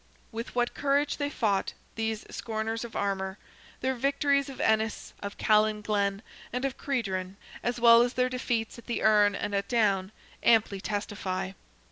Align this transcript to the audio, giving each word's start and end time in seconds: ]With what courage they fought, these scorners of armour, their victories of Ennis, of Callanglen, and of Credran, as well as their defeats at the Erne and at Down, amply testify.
]With 0.31 0.55
what 0.55 0.73
courage 0.73 1.17
they 1.17 1.29
fought, 1.29 1.73
these 1.93 2.25
scorners 2.31 2.83
of 2.83 2.95
armour, 2.95 3.37
their 3.81 3.93
victories 3.93 4.49
of 4.49 4.59
Ennis, 4.59 5.13
of 5.19 5.37
Callanglen, 5.37 6.23
and 6.51 6.65
of 6.65 6.75
Credran, 6.75 7.35
as 7.61 7.79
well 7.79 8.01
as 8.01 8.13
their 8.13 8.27
defeats 8.27 8.79
at 8.79 8.87
the 8.87 9.03
Erne 9.03 9.35
and 9.35 9.53
at 9.53 9.67
Down, 9.67 10.11
amply 10.41 10.81
testify. 10.81 11.51